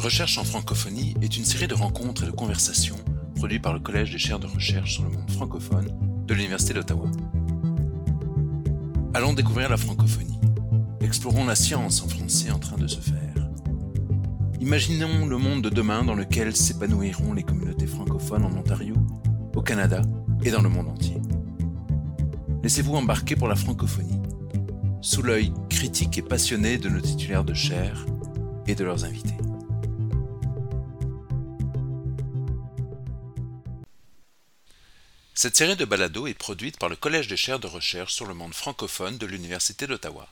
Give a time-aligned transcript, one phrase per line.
[0.00, 2.96] Recherche en francophonie est une série de rencontres et de conversations
[3.34, 5.90] produites par le Collège des chaires de recherche sur le monde francophone
[6.26, 7.10] de l'Université d'Ottawa.
[9.12, 10.40] Allons découvrir la francophonie.
[11.02, 13.50] Explorons la science en français en train de se faire.
[14.58, 18.94] Imaginons le monde de demain dans lequel s'épanouiront les communautés francophones en Ontario,
[19.54, 20.00] au Canada
[20.42, 21.20] et dans le monde entier.
[22.62, 24.22] Laissez-vous embarquer pour la francophonie,
[25.02, 28.06] sous l'œil critique et passionné de nos titulaires de chaire
[28.66, 29.36] et de leurs invités.
[35.42, 38.34] Cette série de balados est produite par le Collège des chaires de recherche sur le
[38.34, 40.28] monde francophone de l'Université d'Ottawa.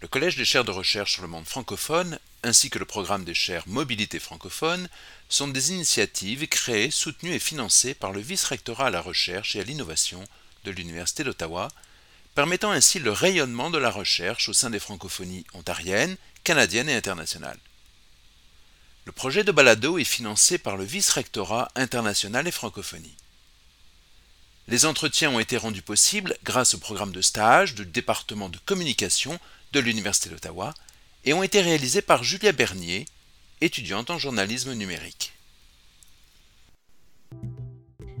[0.00, 3.32] Le Collège des chaires de recherche sur le monde francophone, ainsi que le programme des
[3.32, 4.88] chaires Mobilité francophone,
[5.28, 9.62] sont des initiatives créées, soutenues et financées par le vice-rectorat à la recherche et à
[9.62, 10.24] l'innovation
[10.64, 11.68] de l'Université d'Ottawa,
[12.34, 17.60] permettant ainsi le rayonnement de la recherche au sein des francophonies ontariennes, canadiennes et internationales.
[19.04, 23.14] Le projet de balado est financé par le vice-rectorat international et francophonie.
[24.68, 29.38] Les entretiens ont été rendus possibles grâce au programme de stage du département de communication
[29.72, 30.74] de l'Université d'Ottawa
[31.24, 33.04] et ont été réalisés par Julia Bernier,
[33.60, 35.34] étudiante en journalisme numérique.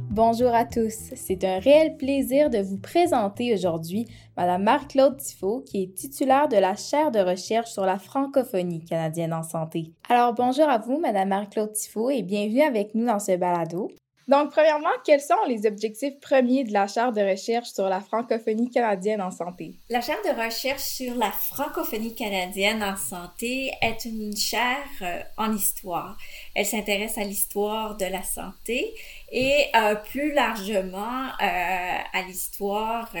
[0.08, 5.82] Bonjour à tous, c'est un réel plaisir de vous présenter aujourd'hui Mme Marc-Claude Tifo, qui
[5.82, 9.92] est titulaire de la chaire de recherche sur la francophonie canadienne en santé.
[10.08, 13.90] Alors bonjour à vous, Mme Marc-Claude Tifo, et bienvenue avec nous dans ce balado.
[14.28, 18.70] Donc, premièrement, quels sont les objectifs premiers de la chaire de recherche sur la francophonie
[18.70, 19.76] canadienne en santé?
[19.88, 25.54] La chaire de recherche sur la francophonie canadienne en santé est une chaire euh, en
[25.54, 26.18] histoire.
[26.56, 28.92] Elle s'intéresse à l'histoire de la santé
[29.30, 33.12] et euh, plus largement euh, à l'histoire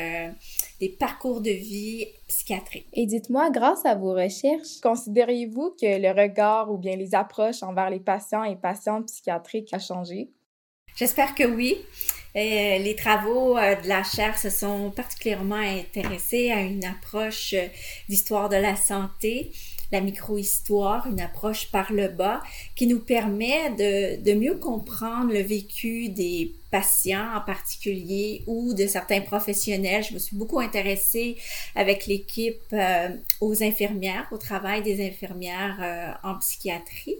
[0.80, 2.88] des parcours de vie psychiatriques.
[2.92, 7.90] Et dites-moi, grâce à vos recherches, considériez-vous que le regard ou bien les approches envers
[7.90, 10.30] les patients et patientes psychiatriques a changé?
[10.96, 11.76] J'espère que oui.
[12.36, 17.66] Euh, les travaux euh, de la chaire se sont particulièrement intéressés à une approche euh,
[18.08, 19.52] d'histoire de la santé,
[19.92, 22.42] la micro-histoire, une approche par le bas
[22.76, 28.86] qui nous permet de, de mieux comprendre le vécu des patients en particulier ou de
[28.86, 30.02] certains professionnels.
[30.02, 31.36] Je me suis beaucoup intéressée
[31.74, 32.74] avec l'équipe
[33.40, 37.16] aux infirmières, au travail des infirmières en psychiatrie.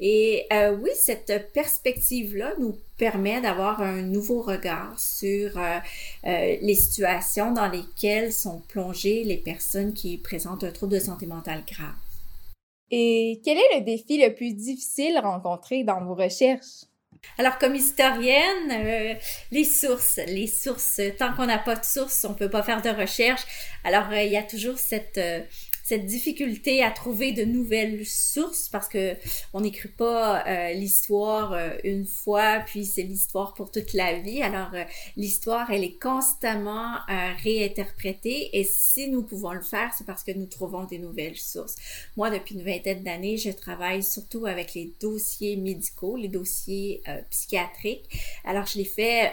[0.00, 0.46] Et
[0.80, 5.78] oui, cette perspective-là nous permet d'avoir un nouveau regard sur euh,
[6.26, 11.26] euh, les situations dans lesquelles sont plongées les personnes qui présentent un trouble de santé
[11.26, 11.94] mentale grave.
[12.90, 16.84] Et quel est le défi le plus difficile rencontré dans vos recherches?
[17.38, 19.18] Alors, comme historienne,
[19.50, 22.90] les sources, les sources, tant qu'on n'a pas de sources, on peut pas faire de
[22.90, 23.42] recherche.
[23.82, 25.18] Alors, il y a toujours cette
[25.86, 29.14] cette difficulté à trouver de nouvelles sources parce que
[29.52, 34.42] on n'écrit pas euh, l'histoire euh, une fois puis c'est l'histoire pour toute la vie.
[34.42, 34.82] Alors euh,
[35.16, 36.96] l'histoire elle est constamment
[37.44, 41.76] réinterprétée et si nous pouvons le faire c'est parce que nous trouvons des nouvelles sources.
[42.16, 48.10] Moi depuis une vingtaine d'années je travaille surtout avec les dossiers médicaux, les dossiers psychiatriques.
[48.44, 49.32] Alors je l'ai fait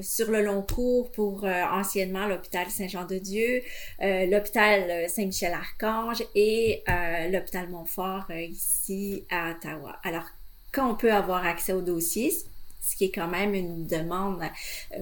[0.00, 3.62] sur le long cours pour euh, anciennement l'hôpital Saint-Jean-de-Dieu,
[4.02, 6.82] euh, l'hôpital euh, Saint-Michel-Archange et
[7.30, 9.96] l'hôpital Montfort ici à Ottawa.
[10.04, 10.24] Alors,
[10.72, 12.32] quand on peut avoir accès aux dossiers,
[12.80, 14.42] ce qui est quand même une demande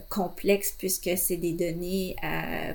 [0.09, 2.16] complexe puisque c'est des données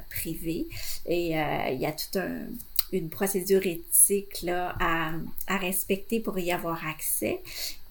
[0.10, 0.68] privées
[1.08, 2.48] et il y a tout un
[2.92, 5.12] une procédure éthique là, à,
[5.48, 7.42] à, respecter pour y avoir accès.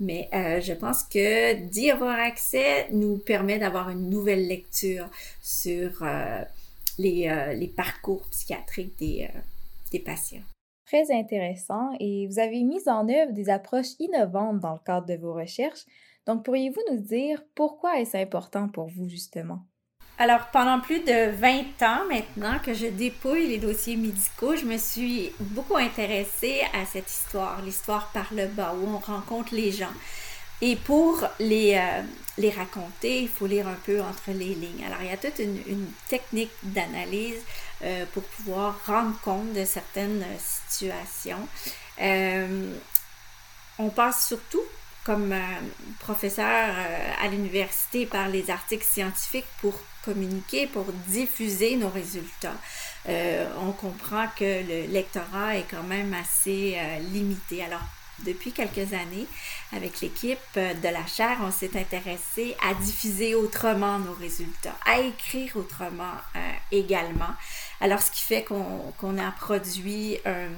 [0.01, 5.09] Mais euh, je pense que d'y avoir accès nous permet d'avoir une nouvelle lecture
[5.43, 6.43] sur euh,
[6.99, 9.29] les, euh, les, parcours psychiatriques des,
[9.93, 10.43] des patients.
[10.87, 11.91] Très intéressant.
[12.01, 15.85] Et vous avez mis en œuvre des approches innovantes dans le cadre de vos recherches.
[16.27, 19.61] Donc, pourriez-vous nous dire pourquoi est-ce important pour vous, justement?
[20.21, 24.77] Alors, pendant plus de 20 ans maintenant que je dépouille les dossiers médicaux, je me
[24.77, 29.93] suis beaucoup intéressée à cette histoire, l'histoire par le bas, où on rencontre les gens.
[30.61, 34.85] Et pour les, euh, raconter, il faut lire un peu entre les lignes.
[34.85, 37.41] Alors, il y a toute une, technique d'analyse
[37.85, 41.47] euh, pour pouvoir rendre compte de certaines situations.
[42.01, 42.75] Euh,
[43.79, 44.65] on passe surtout
[45.09, 45.35] comme
[46.01, 46.75] professeur
[47.19, 49.73] à l'université par les articles scientifiques pour
[50.05, 52.57] communiquer, pour diffuser nos résultats.
[53.09, 57.65] Euh, on comprend que le lectorat est quand même assez euh, limité.
[57.65, 57.81] Alors,
[58.25, 59.27] depuis quelques années,
[59.73, 65.57] avec l'équipe de la chaire, on s'est intéressé à diffuser autrement nos résultats, à écrire
[65.57, 66.39] autrement euh,
[66.73, 67.35] également.
[67.81, 70.49] Alors, ce qui fait qu'on a produit un,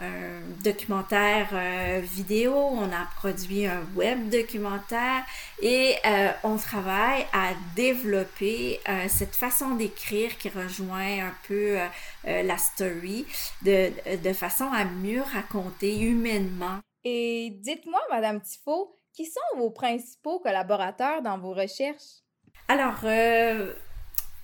[0.00, 5.24] un documentaire euh, vidéo, on a produit un web documentaire
[5.60, 11.78] et euh, on travaille à développer euh, cette façon d'écrire qui rejoint un peu
[12.24, 13.26] la story
[13.62, 16.78] de, de façon à mieux raconter humainement.
[17.04, 22.22] Et dites-moi, Madame Tifo, qui sont vos principaux collaborateurs dans vos recherches?
[22.68, 23.00] Alors,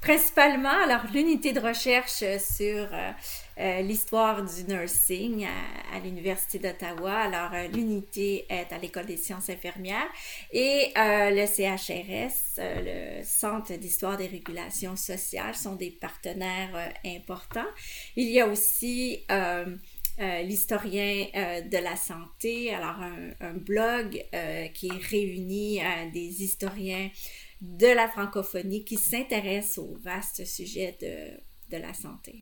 [0.06, 3.10] Principalement, alors l'unité de recherche sur euh,
[3.58, 5.44] euh, l'histoire du nursing
[5.92, 7.12] à, l'Université d'Ottawa.
[7.12, 10.06] Alors, euh, l'unité est à l'École des sciences infirmières
[10.52, 17.72] et le CHRS, le Centre d'histoire des régulations sociales, sont des partenaires importants.
[18.14, 19.26] Il y a aussi
[20.44, 21.26] l'historien
[21.68, 23.00] de la santé, alors
[23.40, 24.24] un, blog
[24.72, 25.80] qui réunit
[26.12, 27.10] des historiens
[27.60, 32.40] de la francophonie qui s'intéresse au vaste sujet de, la santé.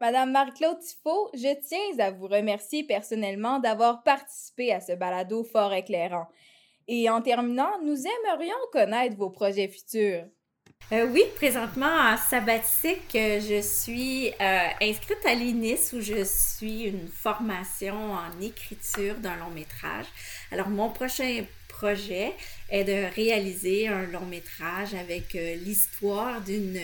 [0.00, 5.72] Madame Marc-Claude Tifo, je tiens à vous remercier personnellement d'avoir participé à ce balado fort
[5.72, 6.26] éclairant.
[6.88, 10.24] Et en terminant, nous aimerions connaître vos projets futurs.
[10.92, 17.08] Euh, oui, présentement en sabbatique, je suis euh, inscrite à l'INIS où je suis une
[17.08, 20.04] formation en écriture d'un long métrage.
[20.50, 21.44] Alors, mon prochain
[21.82, 26.78] est de réaliser un long métrage avec euh, l'histoire d'une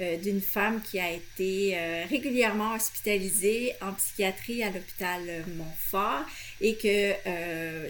[0.00, 5.20] euh, d'une femme qui a été euh, régulièrement hospitalisée en psychiatrie à l'hôpital
[5.56, 6.24] Montfort
[6.60, 7.14] et que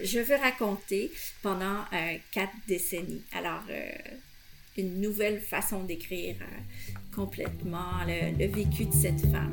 [0.03, 1.11] je veux raconter
[1.43, 1.85] pendant
[2.31, 3.21] quatre décennies.
[3.31, 3.61] Alors,
[4.75, 6.37] une nouvelle façon d'écrire
[7.15, 9.51] complètement le, vécu de cette femme.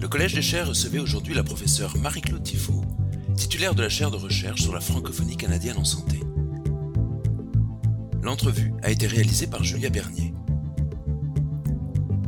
[0.00, 2.82] Le Collège des chaires recevait aujourd'hui la professeure Marie-Claude Tifo,
[3.40, 6.20] titulaire de la chaire de recherche sur la francophonie canadienne en santé.
[8.22, 10.34] L'entrevue a été réalisée par Julia Bernier.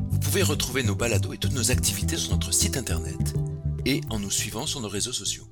[0.09, 3.35] Vous pouvez retrouver nos balados et toutes nos activités sur notre site internet
[3.85, 5.45] et en nous suivant sur nos réseaux sociaux.